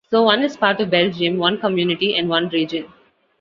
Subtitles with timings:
[0.09, 2.91] So one is part of Belgium, one Community, and one Region.